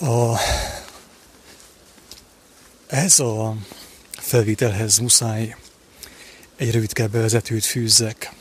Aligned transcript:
A, 0.00 0.38
ez 2.86 3.20
a 3.20 3.56
felvételhez 4.10 4.98
muszáj 4.98 5.56
egy 6.56 6.70
rövid 6.72 7.10
bevezetőt 7.10 7.64
fűzzek. 7.64 8.32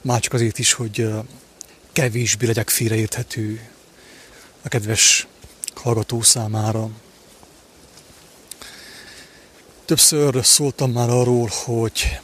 Már 0.00 0.20
csak 0.20 0.32
azért 0.32 0.58
is, 0.58 0.72
hogy 0.72 1.08
kevésbé 1.92 2.46
legyek 2.46 2.68
félreérthető 2.68 3.70
a 4.62 4.68
kedves 4.68 5.26
hallgató 5.74 6.22
számára. 6.22 6.90
Többször 9.84 10.44
szóltam 10.44 10.90
már 10.90 11.08
arról, 11.08 11.50
hogy 11.64 12.20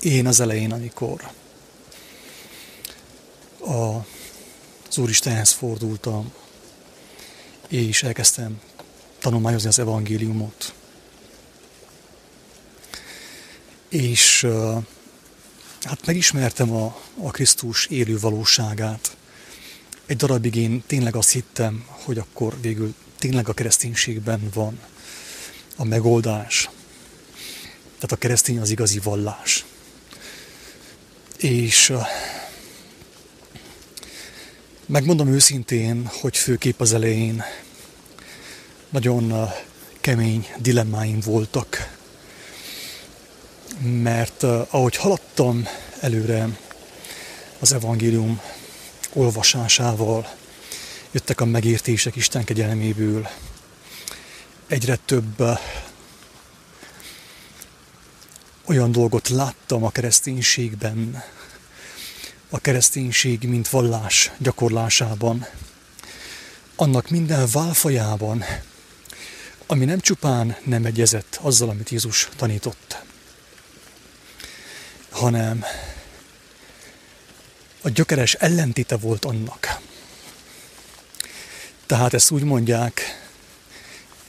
én 0.00 0.26
az 0.26 0.40
elején, 0.40 0.72
amikor 0.72 1.30
a, 3.58 3.96
az 4.88 4.98
Úristenhez 4.98 5.52
fordultam, 5.52 6.32
és 7.70 8.02
elkezdtem 8.02 8.60
tanulmányozni 9.18 9.68
az 9.68 9.78
evangéliumot. 9.78 10.74
És 13.88 14.46
hát 15.80 16.06
megismertem 16.06 16.70
a, 16.70 17.00
a 17.22 17.30
Krisztus 17.30 17.86
élő 17.86 18.18
valóságát. 18.18 19.16
Egy 20.06 20.16
darabig 20.16 20.54
én 20.54 20.82
tényleg 20.86 21.16
azt 21.16 21.30
hittem, 21.30 21.84
hogy 21.86 22.18
akkor 22.18 22.60
végül 22.60 22.94
tényleg 23.18 23.48
a 23.48 23.54
kereszténységben 23.54 24.50
van 24.54 24.80
a 25.76 25.84
megoldás. 25.84 26.68
Tehát 27.94 28.12
a 28.12 28.16
keresztény 28.16 28.58
az 28.58 28.70
igazi 28.70 28.98
vallás. 28.98 29.64
És 31.36 31.92
megmondom 34.90 35.28
őszintén, 35.28 36.10
hogy 36.20 36.36
főképp 36.36 36.80
az 36.80 36.92
elején 36.92 37.42
nagyon 38.88 39.48
kemény 40.00 40.46
dilemmáim 40.58 41.20
voltak, 41.20 41.96
mert 43.80 44.42
ahogy 44.42 44.96
haladtam 44.96 45.66
előre 46.00 46.58
az 47.58 47.72
evangélium 47.72 48.40
olvasásával, 49.12 50.34
jöttek 51.10 51.40
a 51.40 51.44
megértések 51.44 52.16
Isten 52.16 52.44
kegyelméből, 52.44 53.28
egyre 54.66 54.96
több 55.04 55.42
olyan 58.64 58.92
dolgot 58.92 59.28
láttam 59.28 59.84
a 59.84 59.90
kereszténységben, 59.90 61.22
a 62.50 62.58
kereszténység, 62.58 63.42
mint 63.42 63.68
vallás 63.68 64.30
gyakorlásában, 64.38 65.46
annak 66.76 67.08
minden 67.10 67.48
válfajában, 67.52 68.44
ami 69.66 69.84
nem 69.84 70.00
csupán 70.00 70.56
nem 70.64 70.84
egyezett 70.84 71.38
azzal, 71.42 71.68
amit 71.68 71.90
Jézus 71.90 72.28
tanított, 72.36 73.02
hanem 75.10 75.64
a 77.82 77.88
gyökeres 77.88 78.34
ellentéte 78.34 78.96
volt 78.96 79.24
annak. 79.24 79.80
Tehát 81.86 82.14
ezt 82.14 82.30
úgy 82.30 82.42
mondják 82.42 83.00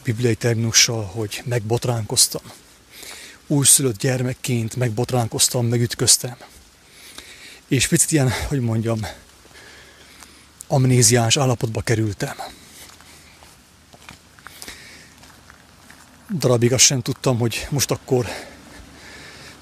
bibliai 0.04 0.36
terminussal, 0.36 1.04
hogy 1.04 1.42
megbotránkoztam. 1.46 2.42
Újszülött 3.48 3.98
gyermekként 3.98 4.76
megbotránkoztam, 4.76 5.66
megütköztem. 5.66 6.38
És 7.72 7.88
picit 7.88 8.12
ilyen, 8.12 8.32
hogy 8.48 8.60
mondjam, 8.60 9.00
amnéziás 10.68 11.38
állapotba 11.38 11.82
kerültem. 11.82 12.36
Darabig 16.38 16.74
azt 16.74 16.84
sem 16.84 17.02
tudtam, 17.02 17.40
hogy 17.40 17.68
most 17.70 17.92
akkor, 17.92 18.26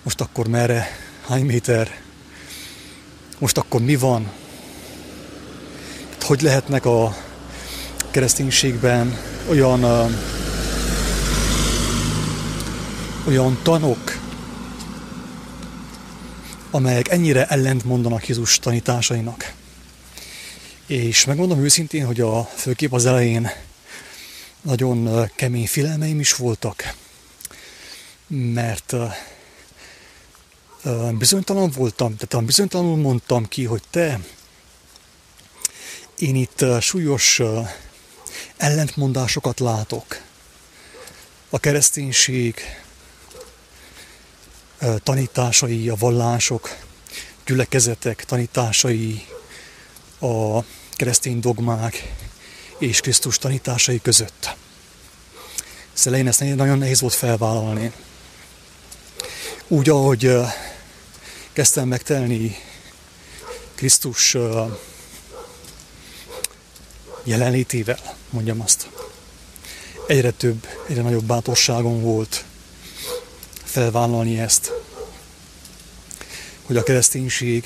most 0.03 0.21
akkor 0.21 0.47
merre, 0.47 0.87
hány 1.27 1.45
méter, 1.45 2.01
most 3.39 3.57
akkor 3.57 3.81
mi 3.81 3.95
van, 3.95 4.31
hogy 6.21 6.41
lehetnek 6.41 6.85
a 6.85 7.15
kereszténységben 8.11 9.19
olyan, 9.49 9.83
olyan 13.27 13.59
tanok, 13.63 14.18
amelyek 16.71 17.09
ennyire 17.09 17.45
ellent 17.45 17.83
mondanak 17.83 18.27
Jézus 18.27 18.59
tanításainak. 18.59 19.53
És 20.87 21.25
megmondom 21.25 21.63
őszintén, 21.63 22.05
hogy 22.05 22.21
a 22.21 22.43
főkép 22.43 22.93
az 22.93 23.05
elején 23.05 23.49
nagyon 24.61 25.29
kemény 25.35 25.67
filelmeim 25.67 26.19
is 26.19 26.33
voltak, 26.33 26.95
mert 28.27 28.93
bizonytalan 31.17 31.71
voltam, 31.75 32.15
tehát 32.17 32.45
bizonytalanul 32.45 32.97
mondtam 32.97 33.47
ki, 33.47 33.65
hogy 33.65 33.81
te, 33.89 34.19
én 36.17 36.35
itt 36.35 36.65
súlyos 36.79 37.41
ellentmondásokat 38.57 39.59
látok. 39.59 40.21
A 41.49 41.59
kereszténység 41.59 42.61
tanításai, 45.03 45.89
a 45.89 45.95
vallások, 45.95 46.75
gyülekezetek 47.45 48.25
tanításai, 48.25 49.25
a 50.19 50.63
keresztény 50.91 51.39
dogmák 51.39 52.13
és 52.77 52.99
Krisztus 52.99 53.37
tanításai 53.37 54.01
között. 54.01 54.55
Ez 55.95 56.07
elején 56.07 56.27
ezt 56.27 56.39
nagyon 56.39 56.77
nehéz 56.77 57.01
volt 57.01 57.13
felvállalni. 57.13 57.91
Úgy, 59.67 59.89
ahogy 59.89 60.35
kezdtem 61.53 61.87
megtelni 61.87 62.57
Krisztus 63.75 64.37
jelenlétével, 67.23 67.99
mondjam 68.29 68.61
azt. 68.61 68.89
Egyre 70.07 70.31
több, 70.31 70.67
egyre 70.87 71.01
nagyobb 71.01 71.23
bátorságom 71.23 72.01
volt 72.01 72.45
felvállalni 73.69 74.39
ezt, 74.39 74.71
hogy 76.65 76.77
a 76.77 76.83
kereszténység 76.83 77.65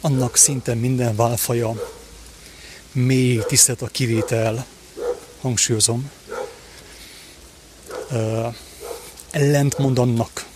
annak 0.00 0.36
szinte 0.36 0.74
minden 0.74 1.16
válfaja 1.16 1.90
mély 2.92 3.42
tisztelt 3.46 3.82
a 3.82 3.86
kivétel, 3.86 4.66
hangsúlyozom, 5.40 6.10
ellentmond 9.30 9.98
annak, 9.98 10.46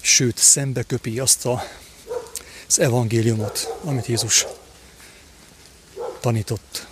sőt 0.00 0.38
szembe 0.38 0.82
köpi 0.82 1.18
azt 1.18 1.46
a, 1.46 1.62
az 2.68 2.78
evangéliumot, 2.78 3.74
amit 3.84 4.06
Jézus 4.06 4.46
tanított 6.20 6.86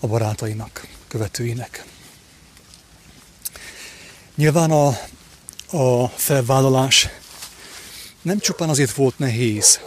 a 0.00 0.06
barátainak, 0.06 0.86
követőinek. 1.08 1.84
Nyilván 4.40 4.70
a, 4.70 4.86
a 5.78 6.08
felvállalás 6.08 7.08
nem 8.22 8.38
csupán 8.38 8.68
azért 8.68 8.94
volt 8.94 9.18
nehéz, 9.18 9.80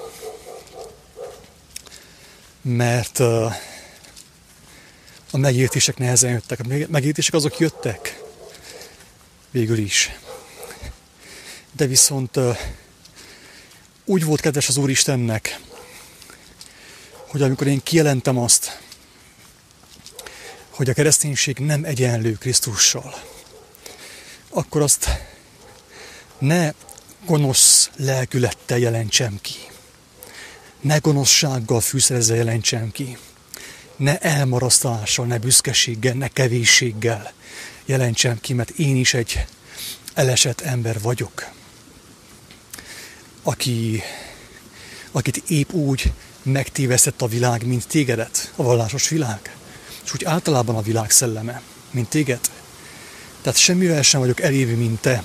mert 2.61 3.19
a 3.19 3.51
megértések 5.31 5.97
nehezen 5.97 6.31
jöttek. 6.31 6.59
A 6.59 6.63
megértések 6.87 7.33
azok 7.33 7.57
jöttek 7.57 8.21
végül 9.51 9.77
is. 9.77 10.11
De 11.71 11.85
viszont 11.85 12.39
úgy 14.05 14.25
volt 14.25 14.41
kedves 14.41 14.67
az 14.67 14.77
Úristennek, 14.77 15.59
hogy 17.11 17.41
amikor 17.41 17.67
én 17.67 17.83
kijelentem 17.83 18.37
azt, 18.37 18.79
hogy 20.69 20.89
a 20.89 20.93
kereszténység 20.93 21.57
nem 21.57 21.83
egyenlő 21.83 22.33
Krisztussal, 22.33 23.31
akkor 24.53 24.81
azt 24.81 25.09
ne 26.37 26.73
gonosz 27.25 27.89
lelkülettel 27.95 28.77
jelentsem 28.77 29.39
ki. 29.41 29.55
Ne 30.81 30.97
gonoszsággal 30.97 31.81
fűszerezze 31.81 32.35
jelentsem 32.35 32.91
ki. 32.91 33.17
Ne 33.95 34.17
elmarasztalással, 34.17 35.25
ne 35.25 35.37
büszkeséggel, 35.37 36.13
ne 36.13 36.27
kevésséggel 36.27 37.33
jelentsem 37.85 38.39
ki, 38.41 38.53
mert 38.53 38.69
én 38.69 38.95
is 38.95 39.13
egy 39.13 39.45
elesett 40.13 40.61
ember 40.61 41.01
vagyok, 41.01 41.51
aki, 43.43 44.03
akit 45.11 45.43
épp 45.47 45.71
úgy 45.71 46.11
megtévesztett 46.43 47.21
a 47.21 47.27
világ, 47.27 47.65
mint 47.65 47.87
tégedet, 47.87 48.53
a 48.55 48.63
vallásos 48.63 49.09
világ, 49.09 49.55
és 50.03 50.13
úgy 50.13 50.23
általában 50.23 50.75
a 50.75 50.81
világ 50.81 51.11
szelleme, 51.11 51.61
mint 51.91 52.09
téged. 52.09 52.39
Tehát 53.43 53.59
semmivel 53.59 54.01
sem 54.01 54.19
vagyok 54.19 54.41
elévő, 54.41 54.75
mint 54.75 55.01
te. 55.01 55.23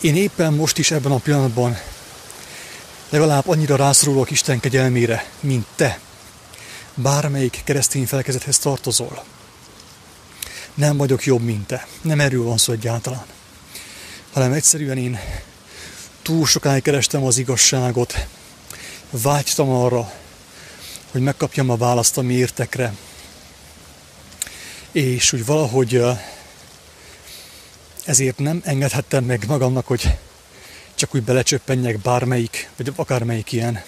Én 0.00 0.16
éppen 0.16 0.52
most 0.52 0.78
is 0.78 0.90
ebben 0.90 1.12
a 1.12 1.18
pillanatban 1.18 1.78
legalább 3.08 3.48
annyira 3.48 3.76
rászorulok 3.76 4.30
Isten 4.30 4.60
kegyelmére, 4.60 5.26
mint 5.40 5.66
te. 5.76 5.98
bármelyik 6.94 7.60
keresztény 7.64 8.06
felekezethez 8.06 8.58
tartozol. 8.58 9.24
Nem 10.74 10.96
vagyok 10.96 11.24
jobb, 11.24 11.40
mint 11.40 11.66
te. 11.66 11.86
Nem 12.02 12.20
erről 12.20 12.44
van 12.44 12.58
szó 12.58 12.72
egyáltalán. 12.72 13.24
Hanem 14.32 14.52
egyszerűen 14.52 14.98
én 14.98 15.18
túl 16.22 16.46
sokáig 16.46 16.82
kerestem 16.82 17.24
az 17.24 17.38
igazságot, 17.38 18.26
vágytam 19.10 19.70
arra, 19.70 20.12
hogy 21.10 21.20
megkapjam 21.20 21.70
a 21.70 21.76
választ 21.76 22.18
a 22.18 22.22
miértekre, 22.22 22.94
és 24.92 25.32
úgy 25.32 25.44
valahogy 25.44 26.02
ezért 28.04 28.38
nem 28.38 28.60
engedhettem 28.64 29.24
meg 29.24 29.44
magamnak, 29.46 29.86
hogy 29.86 30.16
csak 30.94 31.14
úgy 31.14 31.22
belecsöppenjek 31.22 31.98
bármelyik, 31.98 32.68
vagy 32.76 32.92
akármelyik 32.96 33.52
ilyen 33.52 33.82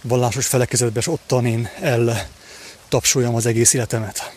vallásos 0.00 0.46
felekezetbe, 0.46 1.00
és 1.00 1.06
ottan 1.06 1.46
én 1.46 1.68
el 1.80 2.28
tapsoljam 2.88 3.34
az 3.34 3.46
egész 3.46 3.72
életemet. 3.72 4.32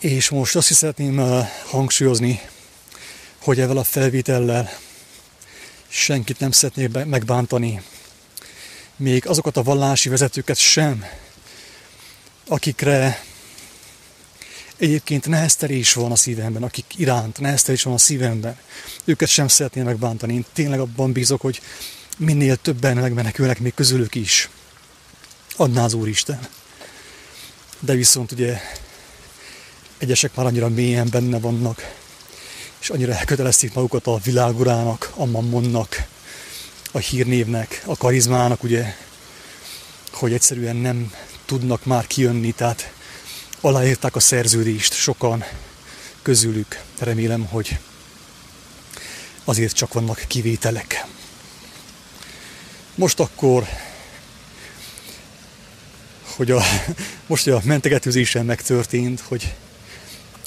És 0.00 0.28
most 0.28 0.56
azt 0.56 0.70
is 0.70 0.76
szeretném 0.76 1.46
hangsúlyozni, 1.66 2.40
hogy 3.42 3.60
ezzel 3.60 3.76
a 3.76 3.84
felvétellel 3.84 4.70
senkit 5.88 6.38
nem 6.38 6.50
szeretnék 6.50 7.04
megbántani, 7.04 7.82
még 8.96 9.26
azokat 9.26 9.56
a 9.56 9.62
vallási 9.62 10.08
vezetőket 10.08 10.56
sem, 10.56 11.04
akikre 12.48 13.24
egyébként 14.76 15.26
neheztelés 15.26 15.92
van 15.92 16.12
a 16.12 16.16
szívemben, 16.16 16.62
akik 16.62 16.84
iránt 16.96 17.40
neheztelés 17.40 17.82
van 17.82 17.94
a 17.94 17.98
szívemben, 17.98 18.56
őket 19.04 19.28
sem 19.28 19.48
szeretném 19.48 19.84
megbántani. 19.84 20.34
Én 20.34 20.44
tényleg 20.52 20.80
abban 20.80 21.12
bízok, 21.12 21.40
hogy 21.40 21.60
minél 22.18 22.56
többen 22.56 22.96
megmenekülnek 22.96 23.60
még 23.60 23.74
közülük 23.74 24.14
is. 24.14 24.48
Adná 25.56 25.84
az 25.84 25.92
Úristen. 25.92 26.48
De 27.80 27.94
viszont 27.94 28.32
ugye 28.32 28.60
egyesek 29.98 30.34
már 30.34 30.46
annyira 30.46 30.68
mélyen 30.68 31.08
benne 31.10 31.38
vannak, 31.38 31.94
és 32.78 32.90
annyira 32.90 33.12
elkötelezték 33.12 33.74
magukat 33.74 34.06
a 34.06 34.20
világurának, 34.24 35.12
a 35.14 35.24
mammonnak, 35.24 36.06
a 36.92 36.98
hírnévnek, 36.98 37.82
a 37.86 37.96
karizmának, 37.96 38.62
ugye, 38.62 38.94
hogy 40.12 40.32
egyszerűen 40.32 40.76
nem 40.76 41.12
tudnak 41.44 41.84
már 41.84 42.06
kijönni, 42.06 42.52
tehát 42.52 42.92
aláírták 43.66 44.16
a 44.16 44.20
szerződést 44.20 44.92
sokan 44.92 45.44
közülük. 46.22 46.80
Remélem, 46.98 47.46
hogy 47.46 47.78
azért 49.44 49.74
csak 49.74 49.92
vannak 49.92 50.24
kivételek. 50.26 51.06
Most 52.94 53.20
akkor, 53.20 53.66
hogy 56.36 56.50
a, 56.50 56.62
most, 57.26 57.44
hogy 57.44 57.52
a 57.52 57.60
mentegetőzésen 57.64 58.44
megtörtént, 58.44 59.20
hogy 59.20 59.54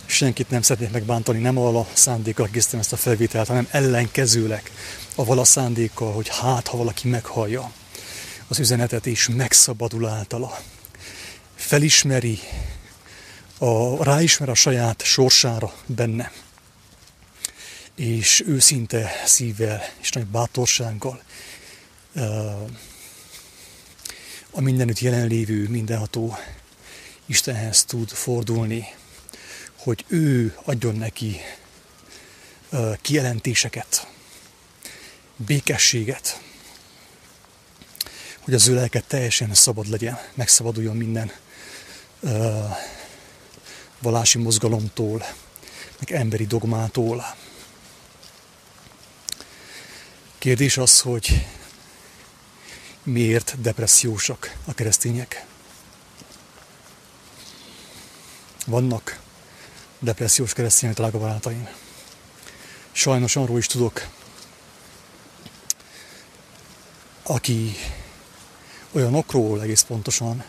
senkit 0.05 0.49
nem 0.49 0.61
szeretnék 0.61 0.91
megbántani, 0.91 1.39
nem 1.39 1.57
a 1.57 1.87
szándékkal 1.93 2.49
készítem 2.51 2.79
ezt 2.79 2.93
a 2.93 2.97
felvételt, 2.97 3.47
hanem 3.47 3.67
ellenkezőleg 3.71 4.71
a 5.15 5.25
vala 5.25 5.43
szándékkal, 5.43 6.11
hogy 6.11 6.27
hát, 6.27 6.67
ha 6.67 6.77
valaki 6.77 7.07
meghallja 7.07 7.71
az 8.47 8.59
üzenetet 8.59 9.05
és 9.05 9.27
megszabadul 9.35 10.07
általa, 10.07 10.59
felismeri, 11.55 12.39
a, 13.59 14.03
ráismer 14.03 14.49
a 14.49 14.53
saját 14.53 15.01
sorsára 15.01 15.73
benne, 15.85 16.31
és 17.95 18.43
őszinte 18.47 19.11
szívvel 19.25 19.81
és 20.01 20.11
nagy 20.11 20.25
bátorsággal 20.25 21.21
a 24.51 24.61
mindenütt 24.61 24.99
jelenlévő, 24.99 25.67
mindenható 25.67 26.37
Istenhez 27.25 27.85
tud 27.85 28.09
fordulni, 28.09 28.87
hogy 29.77 30.05
ő 30.07 30.57
adjon 30.63 30.95
neki 30.95 31.41
kijelentéseket, 33.01 34.07
békességet, 35.35 36.41
hogy 38.39 38.53
az 38.53 38.67
ő 38.67 38.73
lelket 38.73 39.05
teljesen 39.05 39.53
szabad 39.53 39.87
legyen, 39.87 40.19
megszabaduljon 40.33 40.97
minden 40.97 41.31
valási 44.01 44.37
mozgalomtól, 44.37 45.25
meg 45.99 46.11
emberi 46.11 46.45
dogmától. 46.45 47.35
Kérdés 50.37 50.77
az, 50.77 51.01
hogy 51.01 51.47
miért 53.03 53.61
depressziósak 53.61 54.55
a 54.65 54.73
keresztények. 54.73 55.45
Vannak 58.65 59.19
depressziós 59.99 60.53
keresztények, 60.53 60.95
drága 60.95 61.19
barátaim. 61.19 61.67
Sajnos 62.91 63.35
arról 63.35 63.57
is 63.57 63.67
tudok, 63.67 64.07
aki 67.23 67.75
olyanokról 68.91 69.61
egész 69.61 69.81
pontosan, 69.81 70.43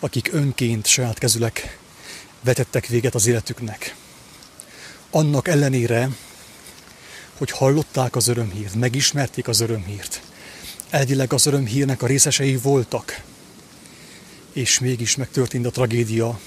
akik 0.00 0.32
önként 0.32 0.86
saját 0.86 1.18
kezülek 1.18 1.79
vetettek 2.40 2.86
véget 2.86 3.14
az 3.14 3.26
életüknek. 3.26 3.94
Annak 5.10 5.48
ellenére, 5.48 6.08
hogy 7.38 7.50
hallották 7.50 8.16
az 8.16 8.28
örömhírt, 8.28 8.74
megismerték 8.74 9.48
az 9.48 9.60
örömhírt, 9.60 10.22
elvileg 10.90 11.32
az 11.32 11.46
örömhírnek 11.46 12.02
a 12.02 12.06
részesei 12.06 12.56
voltak, 12.56 13.22
és 14.52 14.78
mégis 14.78 15.16
megtörtént 15.16 15.66
a 15.66 15.70
tragédia, 15.70 16.40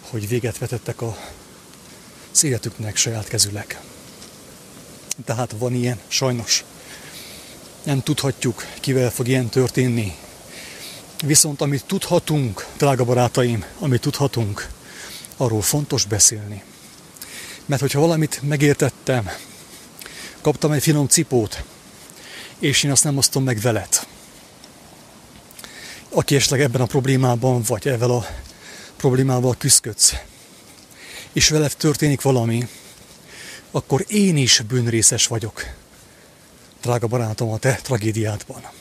hogy 0.00 0.28
véget 0.28 0.58
vetettek 0.58 1.02
a 1.02 1.16
életüknek 2.42 2.96
saját 2.96 3.28
kezülek. 3.28 3.80
Tehát 5.24 5.54
van 5.58 5.74
ilyen, 5.74 6.00
sajnos. 6.08 6.64
Nem 7.82 8.02
tudhatjuk, 8.02 8.64
kivel 8.80 9.10
fog 9.10 9.28
ilyen 9.28 9.48
történni. 9.48 10.16
Viszont 11.22 11.60
amit 11.60 11.84
tudhatunk, 11.84 12.66
drága 12.76 13.04
barátaim, 13.04 13.64
amit 13.78 14.00
tudhatunk, 14.00 14.68
arról 15.36 15.62
fontos 15.62 16.04
beszélni. 16.04 16.62
Mert 17.66 17.80
hogyha 17.80 18.00
valamit 18.00 18.40
megértettem, 18.42 19.30
kaptam 20.40 20.72
egy 20.72 20.82
finom 20.82 21.06
cipót, 21.06 21.64
és 22.58 22.82
én 22.82 22.90
azt 22.90 23.04
nem 23.04 23.16
osztom 23.16 23.44
meg 23.44 23.60
veled. 23.60 24.06
Aki 26.08 26.34
esetleg 26.34 26.60
ebben 26.60 26.80
a 26.80 26.86
problémában 26.86 27.62
vagy, 27.62 27.88
ezzel 27.88 28.10
a 28.10 28.26
problémával 28.96 29.54
küzdködsz, 29.58 30.14
és 31.32 31.48
veled 31.48 31.76
történik 31.76 32.22
valami, 32.22 32.68
akkor 33.70 34.04
én 34.08 34.36
is 34.36 34.60
bűnrészes 34.60 35.26
vagyok, 35.26 35.64
drága 36.82 37.06
barátom, 37.06 37.50
a 37.50 37.58
te 37.58 37.74
tragédiádban. 37.82 38.79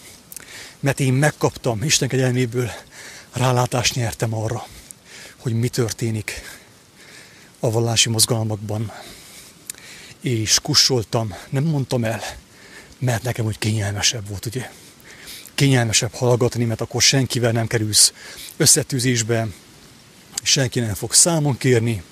Mert 0.80 1.00
én 1.00 1.14
megkaptam 1.14 1.84
Isten 1.84 2.08
kegyelméből, 2.08 2.72
rálátást 3.32 3.96
nyertem 3.96 4.34
arra, 4.34 4.68
hogy 5.38 5.54
mi 5.54 5.70
történik 5.70 6.42
a 7.60 7.72
vallási 7.72 8.10
mozgalmakban. 8.10 8.92
És 10.22 10.60
kussoltam, 10.60 11.36
nem 11.50 11.64
mondtam 11.64 12.04
el, 12.04 12.22
mert 13.00 13.24
nekem 13.24 13.46
úgy 13.46 13.58
kényelmesebb 13.58 14.28
volt, 14.28 14.46
ugye. 14.46 14.72
Kényelmesebb 15.56 16.14
hallgatni, 16.14 16.64
mert 16.64 16.82
akkor 16.82 17.02
senkivel 17.02 17.52
nem 17.52 17.68
kerülsz 17.68 18.14
összetűzésbe, 18.58 19.48
senki 20.44 20.80
nem 20.80 20.94
fog 20.94 21.14
számon 21.14 21.58
kérni, 21.58 22.04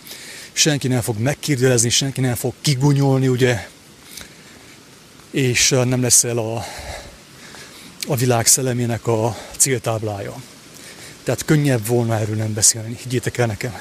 senki 0.52 0.88
nem 0.88 1.02
fog 1.02 1.18
megkérdelezni, 1.18 1.90
senki 1.90 2.22
nem 2.22 2.36
fog 2.36 2.54
kigunyolni, 2.62 3.28
ugye, 3.28 3.68
és 5.32 5.70
nem 5.70 6.02
leszel 6.02 6.38
a, 6.38 6.66
a 8.08 8.16
világ 8.16 8.48
szellemének 8.48 9.08
a 9.08 9.38
céltáblája. 9.58 10.42
Tehát 11.24 11.46
könnyebb 11.46 11.88
volna 11.88 12.20
erről 12.20 12.36
nem 12.36 12.54
beszélni, 12.54 12.98
higgyétek 13.02 13.38
el 13.38 13.46
nekem. 13.46 13.78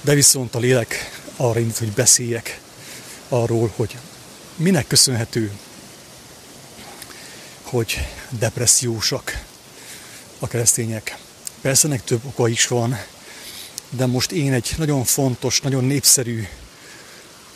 De 0.00 0.14
viszont 0.14 0.54
a 0.54 0.58
lélek 0.58 1.20
arra 1.36 1.58
indít, 1.58 1.78
hogy 1.78 1.92
beszéljek 1.92 2.60
arról, 3.28 3.72
hogy 3.76 3.96
minek 4.56 4.86
köszönhető, 4.86 5.52
hogy 7.62 8.06
depressziósak 8.30 9.44
a 10.38 10.46
keresztények. 10.46 11.16
Persze 11.60 11.88
nek 11.88 12.04
több 12.04 12.24
oka 12.24 12.48
is 12.48 12.66
van, 12.66 12.98
de 13.90 14.06
most 14.06 14.32
én 14.32 14.52
egy 14.52 14.74
nagyon 14.76 15.04
fontos, 15.04 15.60
nagyon 15.60 15.84
népszerű 15.84 16.46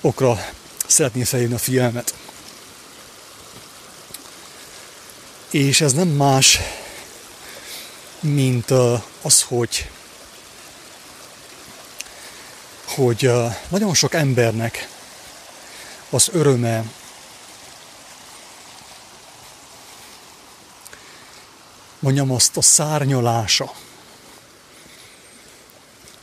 okra 0.00 0.38
Szeretné 0.90 1.24
felhívni 1.24 1.54
a 1.54 1.58
figyelmet. 1.58 2.14
És 5.50 5.80
ez 5.80 5.92
nem 5.92 6.08
más, 6.08 6.58
mint 8.20 8.70
az, 9.22 9.42
hogy 9.42 9.90
hogy 12.84 13.30
nagyon 13.68 13.94
sok 13.94 14.14
embernek 14.14 14.88
az 16.10 16.28
öröme 16.32 16.84
mondjam 21.98 22.30
azt 22.30 22.56
a 22.56 22.62
szárnyalása, 22.62 23.74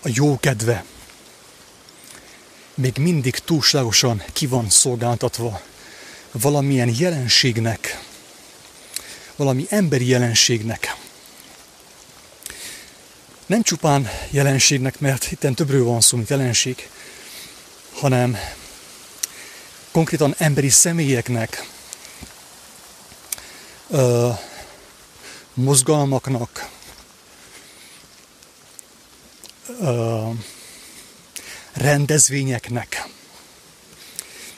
a 0.02 0.10
jó 0.14 0.40
kedve 0.40 0.86
még 2.78 2.98
mindig 2.98 3.36
túlságosan 3.36 4.24
ki 4.34 4.48
van 4.48 4.70
szolgáltatva 4.70 5.62
valamilyen 6.32 6.96
jelenségnek, 6.98 8.04
valami 9.36 9.66
emberi 9.70 10.08
jelenségnek. 10.08 10.96
Nem 13.46 13.62
csupán 13.62 14.10
jelenségnek, 14.30 15.00
mert 15.00 15.32
itt 15.32 15.56
többről 15.56 15.84
van 15.84 16.02
szó, 16.02 16.18
mint 16.18 16.30
jelenség, 16.30 16.90
hanem 17.94 18.38
konkrétan 19.92 20.36
emberi 20.38 20.70
személyeknek, 20.70 21.68
ö, 23.90 24.30
mozgalmaknak, 25.54 26.70
ö, 29.80 30.30
rendezvényeknek. 31.78 33.08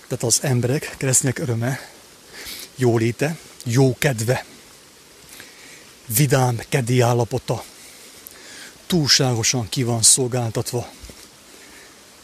Tehát 0.07 0.23
az 0.23 0.39
emberek, 0.41 0.95
keresztények 0.97 1.39
öröme, 1.39 1.79
jóléte, 2.75 3.37
jó 3.63 3.97
kedve, 3.97 4.45
vidám, 6.05 6.61
keddi 6.69 7.01
állapota 7.01 7.63
túlságosan 8.87 9.69
ki 9.69 9.83
van 9.83 10.01
szolgáltatva 10.01 10.89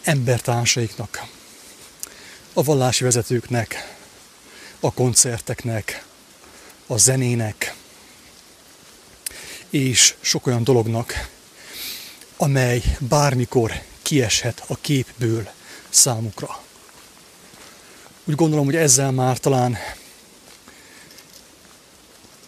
embertársaiknak, 0.03 1.25
a 2.53 2.63
vallási 2.63 3.03
vezetőknek, 3.03 3.95
a 4.79 4.93
koncerteknek, 4.93 6.05
a 6.87 6.97
zenének, 6.97 7.75
és 9.69 10.15
sok 10.19 10.47
olyan 10.47 10.63
dolognak, 10.63 11.29
amely 12.37 12.81
bármikor 12.99 13.81
kieshet 14.05 14.63
a 14.67 14.75
képből 14.81 15.49
számukra. 15.89 16.61
Úgy 18.23 18.35
gondolom, 18.35 18.65
hogy 18.65 18.75
ezzel 18.75 19.11
már 19.11 19.37
talán 19.37 19.77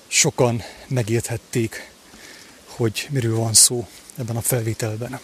sokan 0.07 0.63
megérthették, 0.87 1.91
hogy 2.65 3.07
miről 3.09 3.35
van 3.35 3.53
szó 3.53 3.87
ebben 4.15 4.35
a 4.35 4.41
felvételben. 4.41 5.19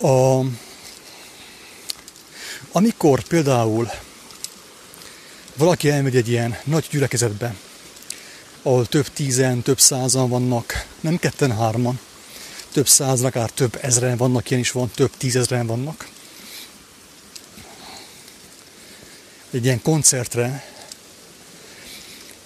A, 0.00 0.44
amikor 2.72 3.22
például 3.22 3.90
valaki 5.56 5.90
elmegy 5.90 6.16
egy 6.16 6.28
ilyen 6.28 6.58
nagy 6.64 6.86
gyülekezetbe, 6.90 7.54
ahol 8.66 8.86
több 8.86 9.08
tízen, 9.08 9.62
több 9.62 9.80
százan 9.80 10.28
vannak, 10.28 10.86
nem 11.00 11.18
ketten, 11.18 11.56
hárman, 11.56 12.00
több 12.72 12.88
százan, 12.88 13.26
akár 13.26 13.50
több 13.50 13.78
ezren 13.82 14.16
vannak, 14.16 14.50
ilyen 14.50 14.62
is 14.62 14.70
van, 14.70 14.90
több 14.94 15.10
tízezren 15.16 15.66
vannak. 15.66 16.08
Egy 19.50 19.64
ilyen 19.64 19.82
koncertre, 19.82 20.64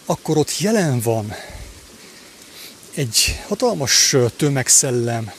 akkor 0.07 0.37
ott 0.37 0.59
jelen 0.59 1.01
van 1.01 1.35
egy 2.95 3.41
hatalmas 3.47 4.17
tömegszellem, 4.37 5.33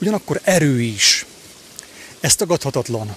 ugyanakkor 0.00 0.40
erő 0.44 0.80
is. 0.80 1.26
Ez 2.20 2.34
tagadhatatlan, 2.34 3.16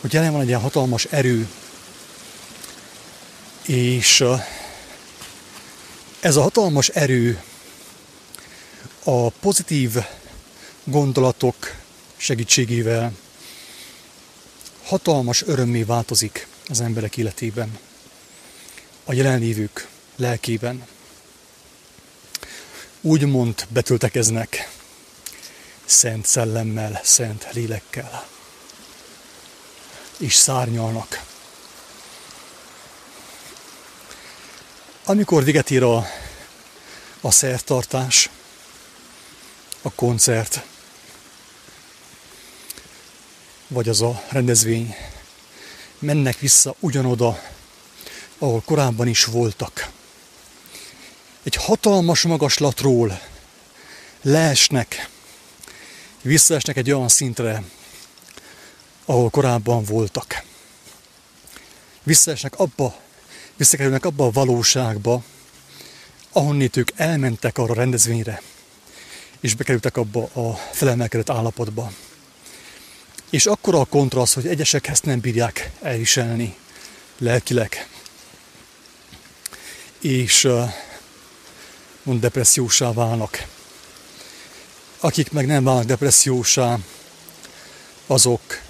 hogy 0.00 0.12
jelen 0.12 0.32
van 0.32 0.40
egy 0.40 0.48
ilyen 0.48 0.60
hatalmas 0.60 1.04
erő, 1.04 1.48
és 3.66 4.24
ez 6.20 6.36
a 6.36 6.42
hatalmas 6.42 6.88
erő 6.88 7.42
a 9.04 9.30
pozitív 9.30 9.96
gondolatok 10.84 11.74
segítségével 12.16 13.12
hatalmas 14.84 15.42
örömmé 15.42 15.82
változik 15.82 16.46
az 16.68 16.80
emberek 16.80 17.16
életében, 17.16 17.78
a 19.04 19.12
jelenlévők 19.12 19.88
lelkében. 20.16 20.86
Úgymond 23.00 23.66
betöltekeznek 23.68 24.70
szent 25.84 26.26
szellemmel, 26.26 27.00
szent 27.04 27.46
lélekkel, 27.52 28.26
és 30.18 30.34
szárnyalnak. 30.34 31.27
Amikor 35.08 35.44
véget 35.44 35.70
ér 35.70 35.82
a, 35.82 36.06
a 37.20 37.30
szertartás, 37.30 38.30
a 39.82 39.90
koncert, 39.90 40.62
vagy 43.68 43.88
az 43.88 44.02
a 44.02 44.22
rendezvény, 44.28 44.94
mennek 45.98 46.38
vissza 46.38 46.74
ugyanoda, 46.78 47.42
ahol 48.38 48.62
korábban 48.64 49.08
is 49.08 49.24
voltak. 49.24 49.90
Egy 51.42 51.54
hatalmas 51.54 52.22
magaslatról 52.22 53.20
leesnek, 54.22 55.08
visszaesnek 56.22 56.76
egy 56.76 56.92
olyan 56.92 57.08
szintre, 57.08 57.62
ahol 59.04 59.30
korábban 59.30 59.84
voltak. 59.84 60.42
Visszaesnek 62.02 62.58
abba 62.58 63.06
visszakerülnek 63.58 64.04
abba 64.04 64.24
a 64.24 64.30
valóságba, 64.30 65.22
ahonnét 66.32 66.76
ők 66.76 66.88
elmentek 66.96 67.58
arra 67.58 67.72
a 67.72 67.76
rendezvényre, 67.76 68.42
és 69.40 69.54
bekerültek 69.54 69.96
abba 69.96 70.22
a 70.22 70.54
felemelkedett 70.72 71.30
állapotba. 71.30 71.92
És 73.30 73.46
akkor 73.46 73.74
a 73.74 73.84
kontraszt, 73.84 74.34
hogy 74.34 74.46
egyesek 74.46 74.86
ezt 74.86 75.04
nem 75.04 75.20
bírják 75.20 75.70
elviselni 75.82 76.56
lelkileg. 77.18 77.88
És 80.00 80.48
mond 82.02 82.20
depressziósá 82.20 82.92
válnak. 82.92 83.46
Akik 85.00 85.32
meg 85.32 85.46
nem 85.46 85.64
válnak 85.64 85.84
depressziósá, 85.84 86.78
azok 88.06 88.60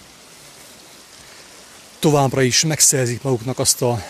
továbbra 1.99 2.43
is 2.43 2.65
megszerzik 2.65 3.23
maguknak 3.23 3.59
azt 3.59 3.83
a 3.83 4.05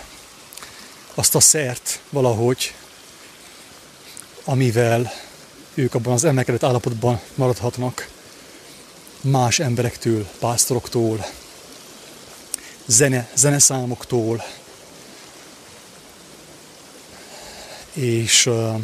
azt 1.19 1.35
a 1.35 1.41
szert 1.41 2.01
valahogy, 2.11 2.75
amivel 4.45 5.13
ők 5.75 5.95
abban 5.95 6.13
az 6.13 6.25
emelkedett 6.25 6.63
állapotban 6.63 7.21
maradhatnak 7.35 8.09
más 9.21 9.59
emberektől, 9.59 10.29
pásztoroktól, 10.39 11.27
zene, 12.87 13.31
zeneszámoktól, 13.35 14.45
és 17.93 18.47
uh, 18.47 18.81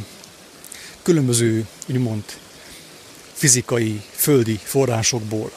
különböző, 1.03 1.67
úgymond, 1.89 2.25
fizikai, 3.33 4.03
földi 4.15 4.61
forrásokból. 4.63 5.53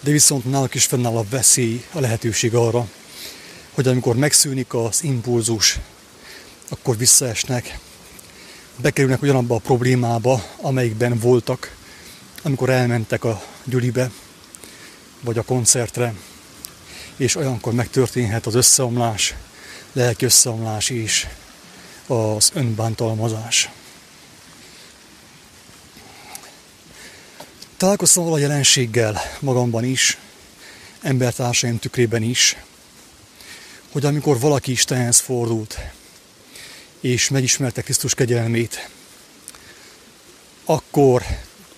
De 0.00 0.10
viszont 0.10 0.44
náluk 0.44 0.74
is 0.74 0.84
fennáll 0.84 1.16
a 1.16 1.24
veszély, 1.30 1.84
a 1.92 2.00
lehetőség 2.00 2.54
arra, 2.54 2.88
hogy 3.74 3.88
amikor 3.88 4.16
megszűnik 4.16 4.74
az 4.74 5.02
impulzus, 5.02 5.78
akkor 6.68 6.96
visszaesnek, 6.96 7.78
bekerülnek 8.76 9.22
ugyanabba 9.22 9.54
a 9.54 9.58
problémába, 9.58 10.44
amelyikben 10.60 11.18
voltak, 11.18 11.76
amikor 12.42 12.70
elmentek 12.70 13.24
a 13.24 13.42
gyülibe, 13.64 14.10
vagy 15.20 15.38
a 15.38 15.42
koncertre, 15.42 16.14
és 17.16 17.36
olyankor 17.36 17.72
megtörténhet 17.72 18.46
az 18.46 18.54
összeomlás, 18.54 19.34
lelki 19.92 20.24
összeomlás 20.24 20.90
és 20.90 21.26
az 22.06 22.50
önbántalmazás. 22.54 23.70
Találkoztam 27.76 28.32
a 28.32 28.38
jelenséggel 28.38 29.20
magamban 29.40 29.84
is, 29.84 30.18
embertársaim 31.00 31.78
tükrében 31.78 32.22
is, 32.22 32.56
hogy 33.94 34.04
amikor 34.04 34.40
valaki 34.40 34.70
Istenhez 34.70 35.18
fordult, 35.18 35.78
és 37.00 37.28
megismerte 37.28 37.82
Krisztus 37.82 38.14
kegyelmét, 38.14 38.88
akkor 40.64 41.22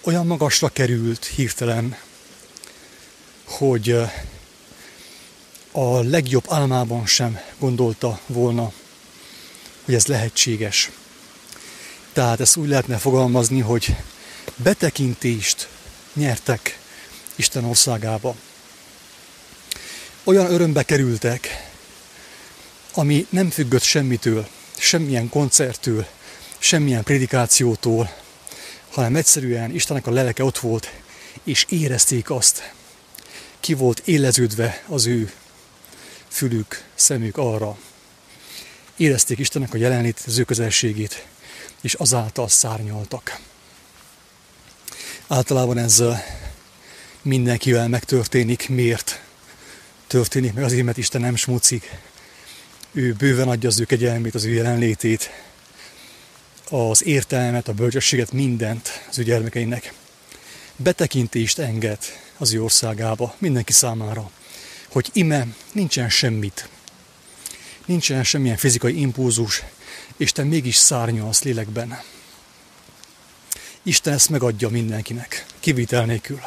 olyan 0.00 0.26
magasra 0.26 0.68
került 0.68 1.24
hirtelen, 1.24 1.96
hogy 3.44 3.90
a 5.72 6.00
legjobb 6.00 6.44
álmában 6.48 7.06
sem 7.06 7.40
gondolta 7.58 8.20
volna, 8.26 8.72
hogy 9.84 9.94
ez 9.94 10.06
lehetséges. 10.06 10.90
Tehát 12.12 12.40
ezt 12.40 12.56
úgy 12.56 12.68
lehetne 12.68 12.96
fogalmazni, 12.96 13.60
hogy 13.60 13.96
betekintést 14.56 15.68
nyertek 16.12 16.78
Isten 17.34 17.64
országába. 17.64 18.34
Olyan 20.24 20.50
örömbe 20.50 20.82
kerültek, 20.82 21.65
ami 22.98 23.26
nem 23.30 23.50
függött 23.50 23.82
semmitől, 23.82 24.48
semmilyen 24.76 25.28
koncerttől, 25.28 26.06
semmilyen 26.58 27.02
prédikációtól, 27.02 28.16
hanem 28.90 29.16
egyszerűen 29.16 29.74
Istennek 29.74 30.06
a 30.06 30.10
lelke 30.10 30.44
ott 30.44 30.58
volt, 30.58 30.92
és 31.44 31.66
érezték 31.68 32.30
azt. 32.30 32.72
Ki 33.60 33.74
volt 33.74 34.02
éleződve 34.04 34.84
az 34.86 35.06
ő 35.06 35.32
fülük, 36.28 36.84
szemük 36.94 37.36
arra. 37.36 37.76
Érezték 38.96 39.38
Istennek 39.38 39.74
a 39.74 39.76
jelenlét, 39.76 40.22
az 40.26 40.38
ő 40.38 40.44
közelségét, 40.44 41.26
és 41.80 41.94
azáltal 41.94 42.48
szárnyaltak. 42.48 43.38
Általában 45.26 45.78
ez 45.78 46.02
mindenkivel 47.22 47.88
megtörténik. 47.88 48.68
Miért 48.68 49.20
történik 50.06 50.52
meg? 50.52 50.64
Azért, 50.64 50.84
mert 50.84 50.96
Isten 50.96 51.20
nem 51.20 51.36
smucik. 51.36 51.90
Ő 52.96 53.12
bőven 53.12 53.48
adja 53.48 53.68
az 53.68 53.80
ő 53.80 53.84
kegyelmét, 53.84 54.34
az 54.34 54.44
ő 54.44 54.52
jelenlétét, 54.52 55.30
az 56.70 57.04
értelmet, 57.04 57.68
a 57.68 57.72
bölcsességet, 57.72 58.32
mindent 58.32 58.88
az 59.08 59.18
ő 59.18 59.22
gyermekeinek. 59.22 59.92
Betekintést 60.76 61.58
enged 61.58 61.98
az 62.36 62.52
ő 62.52 62.62
országába, 62.62 63.34
mindenki 63.38 63.72
számára, 63.72 64.30
hogy 64.88 65.10
ime 65.12 65.46
nincsen 65.72 66.08
semmit, 66.08 66.68
nincsen 67.84 68.24
semmilyen 68.24 68.56
fizikai 68.56 69.00
impulzus, 69.00 69.62
és 70.16 70.32
te 70.32 70.44
mégis 70.44 70.76
szárnyalsz 70.76 71.42
lélekben. 71.42 72.00
Isten 73.82 74.12
ezt 74.12 74.30
megadja 74.30 74.68
mindenkinek, 74.68 75.46
kivitel 75.60 76.04
nélkül. 76.04 76.40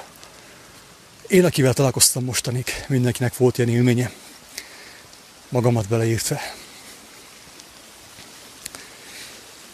Én, 1.28 1.46
akivel 1.46 1.74
találkoztam 1.74 2.24
mostanig, 2.24 2.66
mindenkinek 2.88 3.38
volt 3.38 3.58
ilyen 3.58 3.70
élménye, 3.70 4.12
magamat 5.50 5.88
beleértve. 5.88 6.56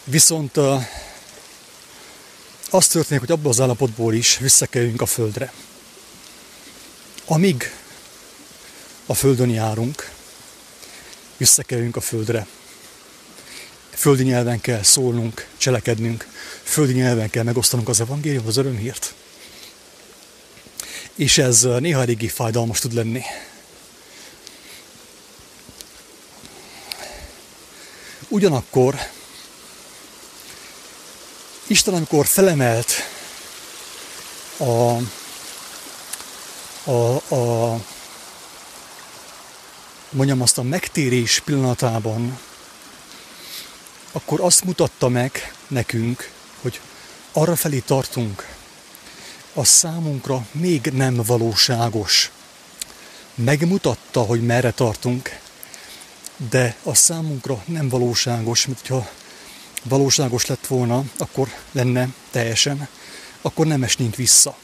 Viszont 0.04 0.56
az 2.70 2.86
történik, 2.88 3.20
hogy 3.20 3.30
abból 3.30 3.50
az 3.50 3.60
állapotból 3.60 4.14
is 4.14 4.38
visszakerülünk 4.38 5.00
a 5.00 5.06
földre. 5.06 5.52
Amíg 7.24 7.72
a 9.06 9.14
földön 9.14 9.50
járunk, 9.50 10.10
visszakerülünk 11.36 11.96
a 11.96 12.00
földre. 12.00 12.46
Földi 13.90 14.22
nyelven 14.22 14.60
kell 14.60 14.82
szólnunk, 14.82 15.48
cselekednünk, 15.56 16.28
földi 16.62 16.92
nyelven 16.92 17.30
kell 17.30 17.42
megosztanunk 17.42 17.88
az 17.88 18.00
evangélium, 18.00 18.46
az 18.46 18.56
örömhírt. 18.56 19.14
És 21.14 21.38
ez 21.38 21.62
néha 21.62 22.00
eléggé 22.00 22.26
fájdalmas 22.26 22.78
tud 22.78 22.92
lenni. 22.92 23.22
Ugyanakkor 28.36 28.96
Isten, 31.66 31.94
amikor 31.94 32.26
felemelt 32.26 32.92
a, 34.56 34.96
a, 36.90 37.34
a 37.34 37.80
mondjam 40.10 40.42
azt 40.42 40.58
a 40.58 40.62
megtérés 40.62 41.40
pillanatában, 41.44 42.38
akkor 44.12 44.40
azt 44.40 44.64
mutatta 44.64 45.08
meg 45.08 45.54
nekünk, 45.68 46.30
hogy 46.62 46.80
arra 47.32 47.56
felé 47.56 47.78
tartunk, 47.78 48.54
a 49.54 49.64
számunkra 49.64 50.46
még 50.52 50.86
nem 50.86 51.14
valóságos. 51.14 52.30
Megmutatta, 53.34 54.20
hogy 54.20 54.46
merre 54.46 54.70
tartunk, 54.70 55.44
de 56.36 56.76
a 56.82 56.94
számunkra 56.94 57.62
nem 57.64 57.88
valóságos, 57.88 58.66
mert 58.66 58.86
ha 58.86 59.08
valóságos 59.82 60.46
lett 60.46 60.66
volna, 60.66 61.04
akkor 61.16 61.48
lenne 61.72 62.08
teljesen, 62.30 62.88
akkor 63.42 63.66
nem 63.66 63.82
esnénk 63.82 64.16
vissza 64.16 64.56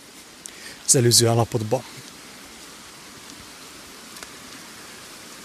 az 0.86 0.94
előző 0.94 1.26
állapotba. 1.28 1.82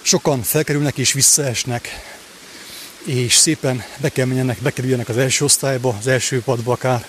Sokan 0.02 0.44
felkerülnek 0.44 0.98
és 0.98 1.14
visszaesnek, 1.14 1.90
és 3.04 3.36
szépen 3.36 3.84
be 3.98 4.12
bekerüljenek 4.62 5.10
az 5.10 5.18
első 5.18 5.46
osztályba, 5.46 5.96
az 6.00 6.08
első 6.08 6.42
padba 6.42 6.72
akár, 6.72 7.08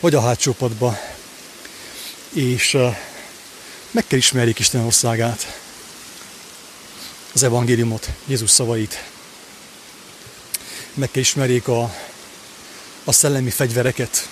vagy 0.00 0.14
a 0.14 0.20
hátsó 0.20 0.52
padba, 0.52 0.98
és 2.32 2.76
meg 3.90 4.06
kell 4.06 4.18
ismerjék 4.18 4.58
Isten 4.58 4.84
országát, 4.84 5.60
az 7.34 7.42
evangéliumot, 7.42 8.08
Jézus 8.26 8.50
szavait. 8.50 9.04
Meg 10.94 11.10
kell 11.10 11.22
ismerjék 11.22 11.68
a, 11.68 11.94
a 13.04 13.12
szellemi 13.12 13.50
fegyvereket, 13.50 14.28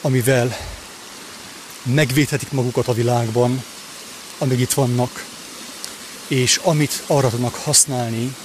amivel 0.00 0.56
megvédhetik 1.82 2.50
magukat 2.50 2.88
a 2.88 2.92
világban, 2.92 3.64
amíg 4.38 4.60
itt 4.60 4.72
vannak, 4.72 5.24
és 6.26 6.56
amit 6.56 7.02
arra 7.06 7.30
tudnak 7.30 7.54
használni, 7.54 8.36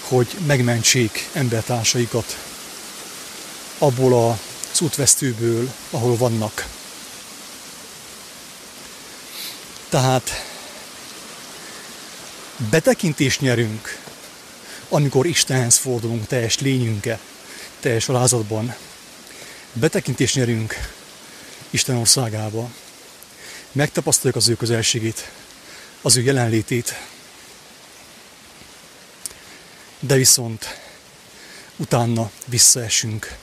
hogy 0.00 0.36
megmentsék 0.46 1.28
embertársaikat 1.32 2.36
abból 3.78 4.38
az 4.72 4.80
útvesztőből, 4.80 5.72
ahol 5.90 6.16
vannak. 6.16 6.66
Tehát 9.88 10.55
betekintést 12.56 13.40
nyerünk, 13.40 13.98
amikor 14.88 15.26
Istenhez 15.26 15.76
fordulunk 15.76 16.26
teljes 16.26 16.58
lényünkkel, 16.58 17.20
teljes 17.80 18.08
alázatban. 18.08 18.74
Betekintést 19.72 20.34
nyerünk 20.34 20.74
Isten 21.70 21.96
országába. 21.96 22.70
Megtapasztaljuk 23.72 24.36
az 24.36 24.48
ő 24.48 24.54
közelségét, 24.54 25.30
az 26.02 26.16
ő 26.16 26.22
jelenlétét, 26.22 27.00
de 30.00 30.14
viszont 30.14 30.80
utána 31.76 32.30
visszaesünk, 32.46 33.36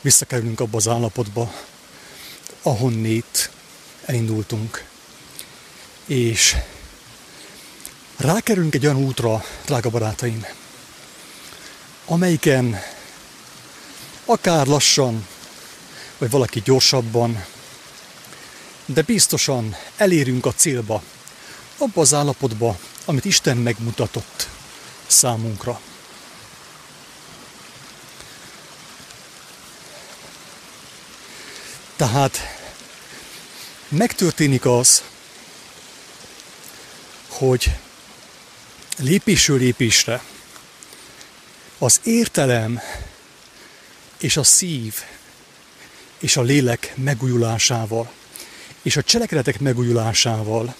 visszakerülünk 0.00 0.60
abba 0.60 0.76
az 0.76 0.88
állapotba, 0.88 1.54
ahonnét 2.62 3.50
elindultunk. 4.04 4.84
És 6.06 6.56
rákerülünk 8.16 8.74
egy 8.74 8.86
olyan 8.86 9.04
útra, 9.04 9.44
drága 9.64 9.90
barátaim, 9.90 10.46
amelyiken 12.04 12.80
akár 14.24 14.66
lassan, 14.66 15.26
vagy 16.18 16.30
valaki 16.30 16.60
gyorsabban, 16.64 17.44
de 18.84 19.02
biztosan 19.02 19.76
elérünk 19.96 20.46
a 20.46 20.52
célba, 20.52 21.02
abba 21.78 22.00
az 22.00 22.14
állapotba, 22.14 22.78
amit 23.04 23.24
Isten 23.24 23.56
megmutatott 23.56 24.48
számunkra. 25.06 25.80
Tehát 31.96 32.38
megtörténik 33.88 34.66
az, 34.66 35.02
hogy 37.28 37.72
lépésről 38.98 39.58
lépésre 39.58 40.22
az 41.78 42.00
értelem 42.04 42.80
és 44.18 44.36
a 44.36 44.42
szív 44.42 44.94
és 46.18 46.36
a 46.36 46.42
lélek 46.42 46.92
megújulásával 46.96 48.10
és 48.82 48.96
a 48.96 49.02
cselekedetek 49.02 49.60
megújulásával 49.60 50.74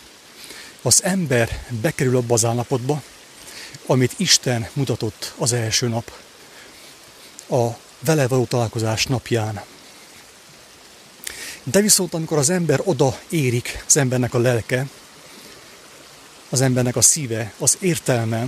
az 0.82 1.02
ember 1.02 1.66
bekerül 1.80 2.16
abba 2.16 2.34
az 2.34 2.44
állapotba, 2.44 3.02
amit 3.86 4.14
Isten 4.16 4.68
mutatott 4.72 5.32
az 5.38 5.52
első 5.52 5.88
nap, 5.88 6.12
a 7.50 7.68
vele 8.00 8.28
való 8.28 8.44
találkozás 8.44 9.06
napján. 9.06 9.62
De 11.62 11.80
viszont 11.80 12.14
amikor 12.14 12.38
az 12.38 12.50
ember 12.50 12.80
oda 12.84 13.18
érik, 13.28 13.84
az 13.86 13.96
embernek 13.96 14.34
a 14.34 14.38
lelke, 14.38 14.86
az 16.54 16.60
embernek 16.60 16.96
a 16.96 17.02
szíve, 17.02 17.52
az 17.58 17.76
értelme, 17.80 18.46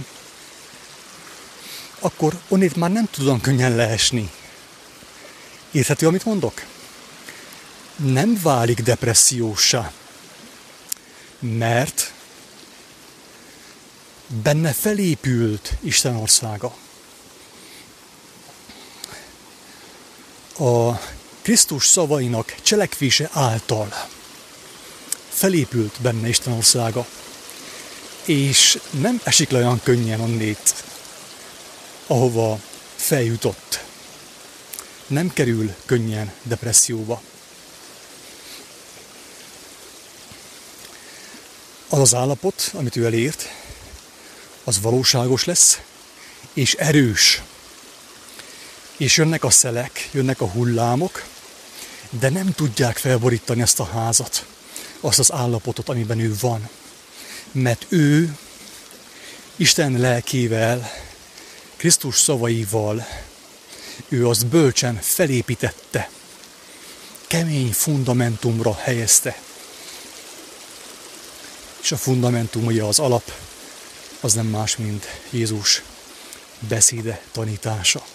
akkor 1.99 2.41
onnét 2.49 2.77
már 2.77 2.93
nem 2.93 3.09
tudom 3.11 3.41
könnyen 3.41 3.75
leesni. 3.77 4.31
Érthető, 5.71 6.07
amit 6.07 6.25
mondok? 6.25 6.65
Nem 7.97 8.41
válik 8.43 8.81
depressziósá, 8.81 9.93
mert 11.39 12.13
benne 14.43 14.73
felépült 14.73 15.73
Isten 15.81 16.17
országa. 16.17 16.77
A 20.59 20.93
Krisztus 21.43 21.87
szavainak 21.87 22.55
cselekvése 22.63 23.31
által 23.33 24.07
felépült 25.29 26.01
benne 26.01 26.29
Isten 26.29 26.53
országa. 26.53 27.07
És 28.27 28.79
nem 28.91 29.21
esik 29.25 29.51
le 29.51 29.59
olyan 29.59 29.81
könnyen 29.83 30.21
onnét, 30.21 30.85
ahova 32.07 32.61
feljutott. 32.97 33.85
Nem 35.07 35.33
kerül 35.33 35.75
könnyen 35.85 36.33
depresszióba. 36.43 37.23
Az 41.89 41.99
az 41.99 42.15
állapot, 42.15 42.71
amit 42.75 42.97
ő 42.97 43.05
elért, 43.05 43.49
az 44.65 44.81
valóságos 44.81 45.45
lesz, 45.45 45.81
és 46.53 46.75
erős. 46.75 47.43
És 48.97 49.17
jönnek 49.17 49.45
a 49.45 49.51
szelek, 49.51 50.09
jönnek 50.13 50.41
a 50.41 50.47
hullámok, 50.47 51.25
de 52.11 52.29
nem 52.29 52.53
tudják 52.53 52.97
felborítani 52.97 53.61
ezt 53.61 53.81
a 53.81 53.85
házat, 53.85 54.47
azt 55.01 55.19
az 55.19 55.33
állapotot, 55.33 55.89
amiben 55.89 56.19
ő 56.19 56.37
van. 56.41 56.69
Mert 57.53 57.87
ő 57.89 58.37
Isten 59.57 59.99
lelkével, 59.99 60.91
Krisztus 61.77 62.17
szavaival, 62.19 63.07
ő 64.09 64.29
azt 64.29 64.47
bölcsen 64.47 64.99
felépítette, 65.03 66.11
kemény 67.27 67.73
fundamentumra 67.73 68.75
helyezte. 68.75 69.41
És 71.83 71.93
a 71.93 71.97
fundamentum, 71.97 72.65
ugye 72.67 72.83
az 72.83 72.99
alap, 72.99 73.33
az 74.21 74.33
nem 74.33 74.47
más, 74.47 74.77
mint 74.77 75.07
Jézus 75.31 75.83
beszéde, 76.69 77.23
tanítása. 77.33 78.07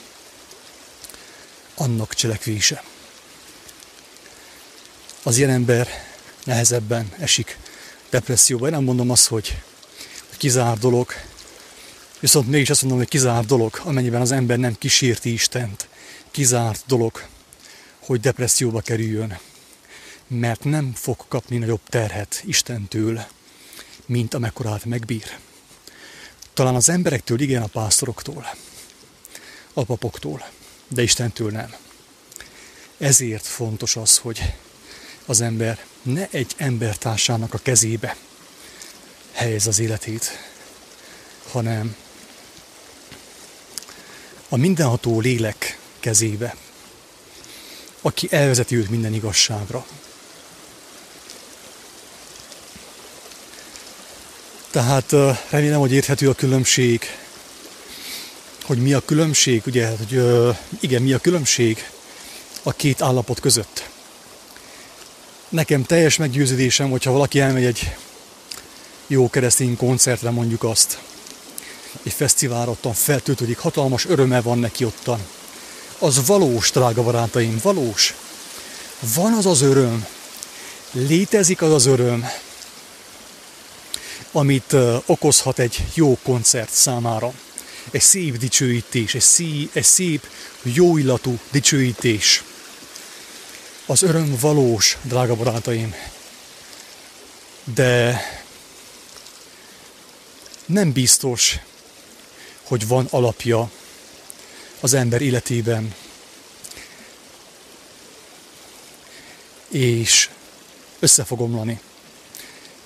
Annak 1.75 2.13
cselekvése. 2.13 2.83
Az 5.23 5.37
ilyen 5.37 5.49
ember 5.49 5.87
nehezebben 6.43 7.13
esik 7.19 7.57
depresszióba. 8.11 8.65
Én 8.65 8.71
nem 8.71 8.83
mondom 8.83 9.09
azt, 9.09 9.27
hogy 9.27 9.61
kizár 10.37 10.77
dolog, 10.77 11.11
viszont 12.19 12.47
mégis 12.47 12.69
azt 12.69 12.81
mondom, 12.81 12.99
hogy 12.99 13.09
kizár 13.09 13.45
dolog, 13.45 13.81
amennyiben 13.83 14.21
az 14.21 14.31
ember 14.31 14.57
nem 14.57 14.77
kísérti 14.77 15.33
Istent. 15.33 15.87
Kizárt 16.31 16.83
dolog, 16.87 17.27
hogy 17.99 18.19
depresszióba 18.19 18.81
kerüljön, 18.81 19.37
mert 20.27 20.63
nem 20.63 20.93
fog 20.95 21.25
kapni 21.27 21.57
nagyobb 21.57 21.81
terhet 21.89 22.43
Istentől, 22.45 23.25
mint 24.05 24.33
amekkorát 24.33 24.85
megbír. 24.85 25.37
Talán 26.53 26.75
az 26.75 26.89
emberektől, 26.89 27.39
igen, 27.39 27.61
a 27.61 27.67
pásztoroktól, 27.67 28.55
a 29.73 29.83
papoktól, 29.83 30.49
de 30.87 31.01
Istentől 31.01 31.51
nem. 31.51 31.73
Ezért 32.97 33.45
fontos 33.45 33.95
az, 33.95 34.17
hogy 34.17 34.53
az 35.25 35.41
ember 35.41 35.85
ne 36.01 36.27
egy 36.31 36.53
embertársának 36.57 37.53
a 37.53 37.57
kezébe 37.57 38.15
helyez 39.31 39.67
az 39.67 39.79
életét, 39.79 40.49
hanem 41.51 41.95
a 44.49 44.57
mindenható 44.57 45.19
lélek 45.19 45.77
kezébe, 45.99 46.55
aki 48.01 48.27
elvezeti 48.31 48.75
őt 48.75 48.89
minden 48.89 49.13
igazságra. 49.13 49.85
Tehát 54.69 55.11
remélem, 55.49 55.79
hogy 55.79 55.91
érthető 55.91 56.29
a 56.29 56.33
különbség, 56.33 57.01
hogy 58.63 58.77
mi 58.77 58.93
a 58.93 59.05
különbség, 59.05 59.61
ugye, 59.65 59.87
hogy 59.87 60.21
igen, 60.79 61.01
mi 61.01 61.13
a 61.13 61.19
különbség 61.19 61.89
a 62.63 62.71
két 62.71 63.01
állapot 63.01 63.39
között. 63.39 63.89
Nekem 65.51 65.83
teljes 65.83 66.17
meggyőződésem, 66.17 66.89
hogyha 66.89 67.11
valaki 67.11 67.39
elmegy 67.39 67.63
egy 67.63 67.95
jó 69.07 69.29
keresztény 69.29 69.77
koncertre, 69.77 70.29
mondjuk 70.29 70.63
azt, 70.63 70.99
egy 72.03 72.13
fesztiválra 72.13 72.71
ottan 72.71 72.93
feltöltődik, 72.93 73.57
hatalmas 73.57 74.05
öröme 74.05 74.41
van 74.41 74.59
neki 74.59 74.85
ottan. 74.85 75.19
Az 75.99 76.25
valós, 76.25 76.71
drága 76.71 77.03
barátaim, 77.03 77.59
valós. 77.63 78.15
Van 79.15 79.33
az 79.33 79.45
az 79.45 79.61
öröm, 79.61 80.05
létezik 80.91 81.61
az 81.61 81.73
az 81.73 81.85
öröm, 81.85 82.29
amit 84.31 84.75
okozhat 85.05 85.59
egy 85.59 85.83
jó 85.93 86.17
koncert 86.23 86.71
számára. 86.71 87.33
Egy 87.91 88.01
szép 88.01 88.37
dicsőítés, 88.37 89.15
egy 89.15 89.21
szép, 89.21 89.69
egy 89.73 89.83
szép 89.83 90.27
jó 90.63 90.97
illatú 90.97 91.39
dicsőítés. 91.51 92.43
Az 93.85 94.01
öröm 94.01 94.37
valós, 94.39 94.97
drága 95.01 95.35
barátaim, 95.35 95.95
de 97.63 98.21
nem 100.65 100.91
biztos, 100.91 101.59
hogy 102.63 102.87
van 102.87 103.07
alapja 103.09 103.71
az 104.79 104.93
ember 104.93 105.21
életében. 105.21 105.95
És 109.67 110.29
össze 110.99 111.23
fog 111.23 111.41
omlani. 111.41 111.79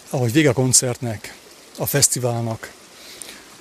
Ahogy 0.09 0.31
vége 0.31 0.49
a 0.49 0.53
koncertnek, 0.53 1.35
a 1.77 1.85
fesztiválnak, 1.85 2.73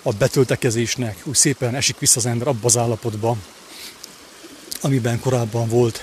a 0.03 0.13
betöltekezésnek, 0.13 1.21
úgy 1.25 1.35
szépen 1.35 1.75
esik 1.75 1.99
vissza 1.99 2.19
az 2.19 2.27
ember 2.27 2.49
abba 2.49 2.67
az 2.67 2.77
állapotba, 2.77 3.37
amiben 4.81 5.21
korábban 5.21 5.69
volt, 5.69 6.03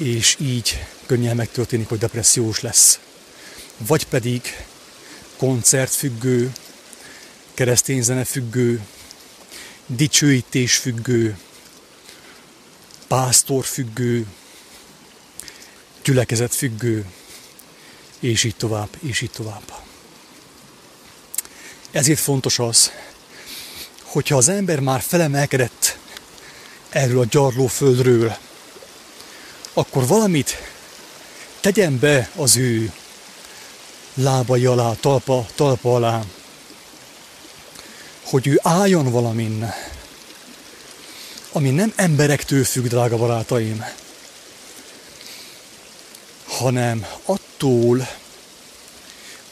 és 0.00 0.36
így 0.38 0.84
könnyen 1.06 1.36
megtörténik, 1.36 1.88
hogy 1.88 1.98
depressziós 1.98 2.60
lesz. 2.60 2.98
Vagy 3.76 4.06
pedig 4.06 4.64
koncertfüggő, 5.36 6.52
keresztény 7.54 8.02
zene 8.02 8.24
függő, 8.24 8.80
dicsőítés 9.86 10.76
függő, 10.76 11.38
pásztor 13.08 13.64
függő, 13.64 14.26
gyülekezet 16.02 16.54
függő, 16.54 17.04
és 18.20 18.44
így 18.44 18.56
tovább, 18.56 18.88
és 19.00 19.20
így 19.20 19.30
tovább. 19.30 19.72
Ezért 21.90 22.20
fontos 22.20 22.58
az, 22.58 22.90
hogyha 24.02 24.36
az 24.36 24.48
ember 24.48 24.80
már 24.80 25.00
felemelkedett 25.00 25.98
erről 26.88 27.20
a 27.20 27.26
gyarló 27.30 27.66
földről, 27.66 28.36
akkor 29.80 30.06
valamit 30.06 30.56
tegyen 31.60 31.98
be 31.98 32.30
az 32.36 32.56
ő 32.56 32.92
lábai 34.14 34.66
alá, 34.66 34.92
talpa, 34.92 35.46
talpa 35.54 35.94
alá, 35.94 36.22
hogy 38.22 38.46
ő 38.46 38.60
álljon 38.62 39.10
valamin, 39.10 39.72
ami 41.52 41.70
nem 41.70 41.92
emberektől 41.96 42.64
függ, 42.64 42.86
drága 42.86 43.16
barátaim, 43.16 43.84
hanem 46.46 47.06
attól, 47.24 48.08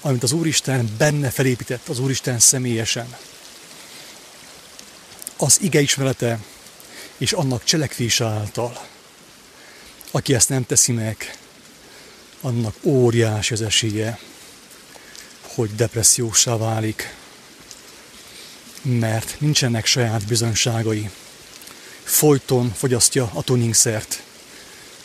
amit 0.00 0.22
az 0.22 0.32
Úristen 0.32 0.94
benne 0.98 1.30
felépített, 1.30 1.88
az 1.88 1.98
Úristen 1.98 2.38
személyesen. 2.38 3.16
Az 5.36 5.58
ige 5.60 5.80
ismerete 5.80 6.38
és 7.18 7.32
annak 7.32 7.64
cselekvése 7.64 8.24
által. 8.24 8.86
Aki 10.10 10.34
ezt 10.34 10.48
nem 10.48 10.66
teszi 10.66 10.92
meg, 10.92 11.38
annak 12.40 12.74
óriási 12.82 13.52
az 13.52 13.62
esélye, 13.62 14.18
hogy 15.42 15.74
depressziósá 15.74 16.56
válik, 16.56 17.14
mert 18.82 19.40
nincsenek 19.40 19.86
saját 19.86 20.26
bizonyságai. 20.26 21.10
Folyton 22.02 22.72
fogyasztja 22.72 23.30
a 23.34 23.42
tuningsert 23.42 24.22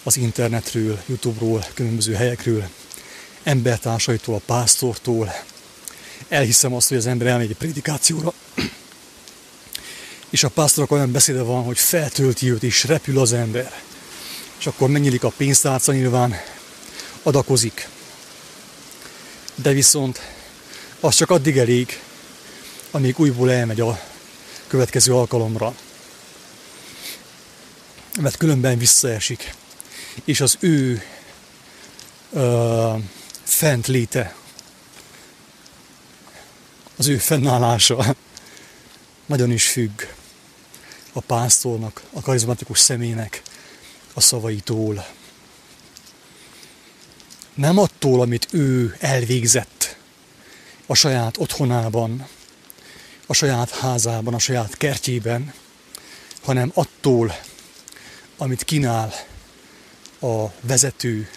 az 0.03 0.17
internetről, 0.17 1.01
Youtube-ról, 1.05 1.65
különböző 1.73 2.13
helyekről, 2.13 2.69
embertársaitól, 3.43 4.35
a 4.35 4.41
pásztortól. 4.45 5.33
Elhiszem 6.27 6.73
azt, 6.73 6.87
hogy 6.87 6.97
az 6.97 7.05
ember 7.07 7.27
elmegy 7.27 7.49
egy 7.49 7.57
prédikációra, 7.57 8.33
és 10.29 10.43
a 10.43 10.49
pásztorok 10.49 10.91
olyan 10.91 11.11
beszéde 11.11 11.41
van, 11.41 11.63
hogy 11.63 11.79
feltölti 11.79 12.51
őt, 12.51 12.63
és 12.63 12.83
repül 12.83 13.19
az 13.19 13.33
ember. 13.33 13.81
És 14.59 14.67
akkor 14.67 14.89
megnyilik 14.89 15.23
a 15.23 15.33
pénztárca 15.37 15.91
nyilván, 15.91 16.35
adakozik. 17.23 17.87
De 19.55 19.71
viszont 19.71 20.21
az 20.99 21.15
csak 21.15 21.29
addig 21.29 21.57
elég, 21.57 21.99
amíg 22.91 23.19
újból 23.19 23.51
elmegy 23.51 23.79
a 23.79 23.99
következő 24.67 25.13
alkalomra. 25.13 25.75
Mert 28.21 28.37
különben 28.37 28.77
visszaesik. 28.77 29.53
És 30.25 30.41
az 30.41 30.57
ő 30.59 31.03
ö, 32.31 32.93
fent 33.43 33.87
léte, 33.87 34.35
az 36.97 37.07
ő 37.07 37.17
fennállása 37.17 38.15
nagyon 39.25 39.51
is 39.51 39.69
függ 39.69 40.01
a 41.13 41.19
pásztornak, 41.19 42.01
a 42.13 42.21
karizmatikus 42.21 42.79
személynek 42.79 43.41
a 44.13 44.21
szavaitól. 44.21 45.05
Nem 47.53 47.77
attól, 47.77 48.21
amit 48.21 48.47
ő 48.51 48.95
elvégzett, 48.99 49.97
a 50.85 50.93
saját 50.93 51.37
otthonában, 51.37 52.27
a 53.25 53.33
saját 53.33 53.69
házában, 53.69 54.33
a 54.33 54.39
saját 54.39 54.77
kertjében, 54.77 55.53
hanem 56.43 56.71
attól, 56.73 57.39
amit 58.37 58.63
kínál 58.63 59.13
a 60.19 60.45
vezető, 60.61 61.29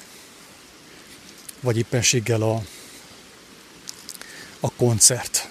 vagy 1.61 1.77
éppenséggel 1.77 2.43
a, 2.43 2.63
a 4.61 4.71
koncert. 4.71 5.49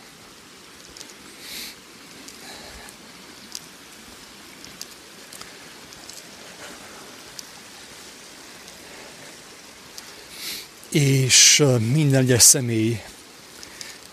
És 10.96 11.64
minden 11.92 12.22
egyes 12.22 12.42
személy, 12.42 13.02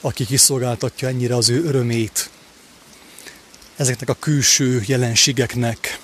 aki 0.00 0.24
kiszolgáltatja 0.24 1.08
ennyire 1.08 1.36
az 1.36 1.48
ő 1.48 1.64
örömét, 1.64 2.30
ezeknek 3.76 4.08
a 4.08 4.14
külső 4.14 4.82
jelenségeknek, 4.86 5.98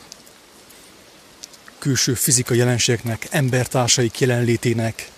külső 1.79 2.15
fizikai 2.15 2.57
jelenségeknek, 2.57 3.27
embertársaik 3.31 4.21
jelenlétének, 4.21 5.11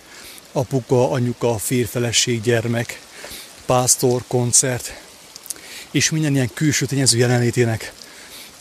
apuka, 0.53 1.11
anyuka, 1.11 1.59
férfeleség, 1.59 2.41
gyermek, 2.41 3.01
pásztor, 3.67 4.25
koncert, 4.27 5.01
és 5.91 6.11
minden 6.11 6.35
ilyen 6.35 6.51
külső 6.55 6.87
tényező 6.87 7.19
jelenlétének 7.19 7.93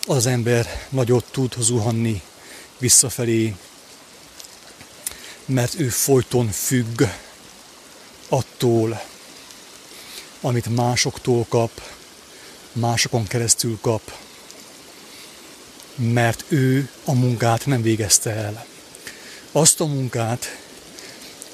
az 0.07 0.25
ember 0.25 0.87
nagyot 0.89 1.25
tud 1.31 1.55
zuhanni 1.59 2.21
visszafelé, 2.77 3.55
mert 5.49 5.79
ő 5.79 5.89
folyton 5.89 6.47
függ 6.47 7.03
attól, 8.27 9.01
amit 10.41 10.75
másoktól 10.75 11.45
kap, 11.49 11.81
másokon 12.71 13.27
keresztül 13.27 13.77
kap, 13.81 14.01
mert 15.95 16.43
ő 16.47 16.89
a 17.05 17.13
munkát 17.13 17.65
nem 17.65 17.81
végezte 17.81 18.31
el. 18.31 18.65
Azt 19.51 19.81
a 19.81 19.85
munkát, 19.85 20.57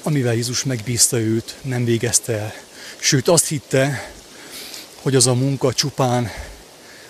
amivel 0.02 0.34
Jézus 0.34 0.64
megbízta 0.64 1.18
őt, 1.18 1.56
nem 1.62 1.84
végezte 1.84 2.32
el. 2.32 2.54
Sőt, 2.98 3.28
azt 3.28 3.46
hitte, 3.46 4.12
hogy 5.02 5.14
az 5.14 5.26
a 5.26 5.34
munka 5.34 5.72
csupán 5.72 6.30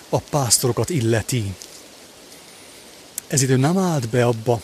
a 0.09 0.19
pásztorokat 0.19 0.89
illeti. 0.89 1.53
Ezért 3.27 3.51
ő 3.51 3.55
nem 3.55 3.77
állt 3.77 4.09
be 4.09 4.25
abba 4.25 4.61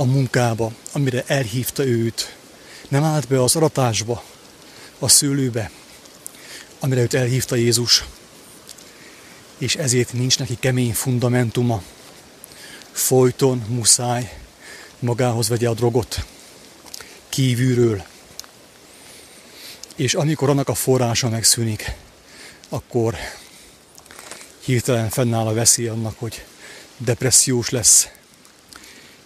a 0.00 0.04
munkába, 0.04 0.72
amire 0.92 1.24
elhívta 1.26 1.84
őt. 1.84 2.36
Nem 2.88 3.04
állt 3.04 3.28
be 3.28 3.42
az 3.42 3.56
aratásba, 3.56 4.22
a 4.98 5.08
szőlőbe, 5.08 5.70
amire 6.78 7.00
őt 7.00 7.14
elhívta 7.14 7.54
Jézus, 7.54 8.04
és 9.58 9.76
ezért 9.76 10.12
nincs 10.12 10.38
neki 10.38 10.56
kemény 10.60 10.94
fundamentuma. 10.94 11.82
Folyton 12.92 13.64
muszáj 13.68 14.38
magához 14.98 15.48
vegye 15.48 15.68
a 15.68 15.74
drogot 15.74 16.26
kívülről. 17.28 18.02
És 19.96 20.14
amikor 20.14 20.50
annak 20.50 20.68
a 20.68 20.74
forrása 20.74 21.28
megszűnik, 21.28 21.92
akkor 22.68 23.14
hirtelen 24.60 25.10
fennáll 25.10 25.46
a 25.46 25.54
veszély 25.54 25.88
annak, 25.88 26.18
hogy 26.18 26.44
depressziós 26.96 27.70
lesz, 27.70 28.08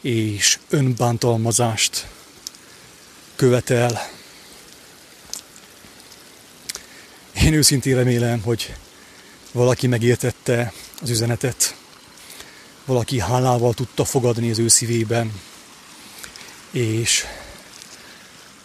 és 0.04 0.58
önbántalmazást 0.68 2.06
követel, 3.36 4.12
Én 7.34 7.52
őszintén 7.52 7.96
remélem, 7.96 8.42
hogy 8.42 8.74
valaki 9.52 9.86
megértette 9.86 10.72
az 11.02 11.10
üzenetet, 11.10 11.76
valaki 12.84 13.20
hálával 13.20 13.74
tudta 13.74 14.04
fogadni 14.04 14.50
az 14.50 14.58
ő 14.58 14.68
szívében, 14.68 15.40
és 16.70 17.24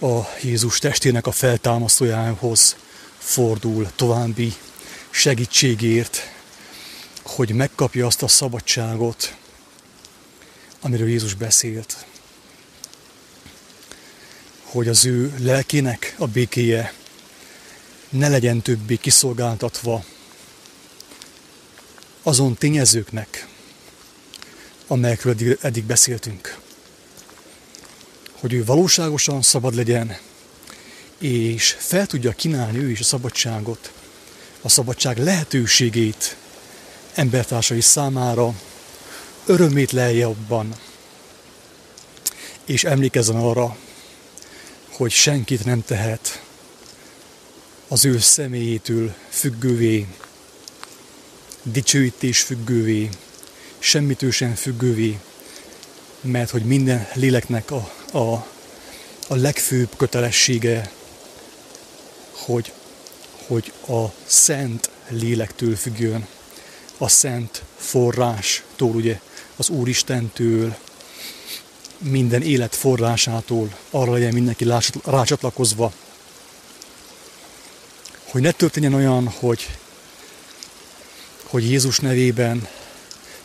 a 0.01 0.19
Jézus 0.41 0.79
testének 0.79 1.27
a 1.27 1.31
feltámasztójához 1.31 2.75
fordul 3.17 3.91
további 3.95 4.53
segítségért, 5.09 6.31
hogy 7.23 7.51
megkapja 7.51 8.05
azt 8.05 8.23
a 8.23 8.27
szabadságot, 8.27 9.35
amiről 10.81 11.09
Jézus 11.09 11.33
beszélt. 11.33 12.05
Hogy 14.63 14.87
az 14.87 15.05
ő 15.05 15.33
lelkének 15.39 16.15
a 16.17 16.27
békéje 16.27 16.93
ne 18.09 18.27
legyen 18.27 18.61
többé 18.61 18.95
kiszolgáltatva 18.95 20.03
azon 22.23 22.55
tényezőknek, 22.55 23.47
amelyekről 24.87 25.57
eddig, 25.61 25.83
beszéltünk. 25.83 26.57
Hogy 28.31 28.53
ő 28.53 28.65
valóságosan 28.65 29.41
szabad 29.41 29.75
legyen, 29.75 30.17
és 31.17 31.75
fel 31.79 32.05
tudja 32.05 32.31
kínálni 32.31 32.77
ő 32.77 32.89
is 32.89 32.99
a 32.99 33.03
szabadságot, 33.03 33.91
a 34.61 34.69
szabadság 34.69 35.17
lehetőségét 35.17 36.35
embertársai 37.13 37.81
számára, 37.81 38.53
örömét 39.49 39.91
lelje 39.91 40.25
abban, 40.25 40.75
és 42.65 42.83
emlékezzen 42.83 43.35
arra, 43.35 43.77
hogy 44.89 45.11
senkit 45.11 45.65
nem 45.65 45.83
tehet 45.85 46.43
az 47.87 48.05
ő 48.05 48.19
személyétől 48.19 49.13
függővé, 49.29 50.07
dicsőítés 51.63 52.41
függővé, 52.41 53.09
semmitől 53.79 54.31
sem 54.31 54.55
függővé, 54.55 55.19
mert 56.21 56.49
hogy 56.49 56.63
minden 56.63 57.07
léleknek 57.13 57.71
a, 57.71 57.91
a, 58.11 58.33
a 59.27 59.35
legfőbb 59.35 59.89
kötelessége, 59.97 60.91
hogy, 62.31 62.71
hogy 63.47 63.73
a 63.87 64.05
szent 64.25 64.89
lélektől 65.07 65.75
függjön, 65.75 66.27
a 66.97 67.07
szent 67.07 67.63
forrástól, 67.77 68.95
ugye 68.95 69.19
az 69.59 69.69
Úristentől, 69.69 70.75
minden 71.97 72.41
élet 72.41 72.75
forrásától, 72.75 73.77
arra 73.89 74.11
legyen 74.11 74.33
mindenki 74.33 74.65
rácsatlakozva, 75.03 75.93
hogy 78.23 78.41
ne 78.41 78.51
történjen 78.51 78.93
olyan, 78.93 79.27
hogy, 79.27 79.77
hogy 81.43 81.69
Jézus 81.69 81.99
nevében 81.99 82.67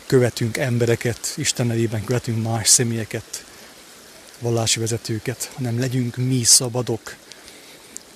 követünk 0.05 0.57
embereket, 0.57 1.33
Isten 1.35 1.67
nevében 1.67 2.03
követünk 2.03 2.43
más 2.43 2.67
személyeket, 2.67 3.45
vallási 4.39 4.79
vezetőket, 4.79 5.51
hanem 5.55 5.79
legyünk 5.79 6.15
mi 6.15 6.43
szabadok. 6.43 7.15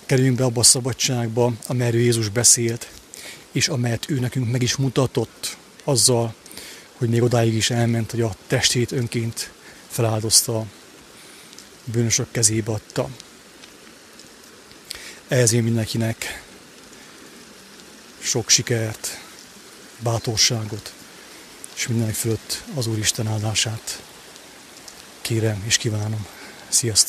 Kerüljünk 0.06 0.38
be 0.38 0.44
abba 0.44 0.60
a 0.60 0.64
szabadságba, 0.64 1.54
amelyről 1.68 2.02
Jézus 2.02 2.30
beszélt, 2.30 2.88
és 3.52 3.68
amelyet 3.68 4.10
ő 4.10 4.20
nekünk 4.20 4.52
meg 4.52 4.62
is 4.62 4.76
mutatott 4.76 5.58
azzal, 5.84 6.34
hogy 7.00 7.10
még 7.10 7.22
odáig 7.22 7.54
is 7.54 7.70
elment, 7.70 8.12
hogy 8.12 8.22
a 8.22 8.36
testét 8.48 8.92
önként 8.92 9.52
feláldozta, 9.88 10.66
bűnösök 11.84 12.32
kezébe 12.32 12.72
adta. 12.72 13.10
Ehhez 15.28 15.54
én 15.54 15.64
mindenkinek 15.64 16.44
sok 18.20 18.50
sikert, 18.50 19.20
bátorságot, 20.00 20.94
és 21.76 21.88
mindenek 21.88 22.16
fölött 22.16 22.64
az 22.76 22.88
Úristen 22.88 23.28
áldását 23.28 24.02
kérem 25.22 25.64
és 25.66 25.78
kívánom. 25.78 26.26
Sziasztok! 26.70 27.08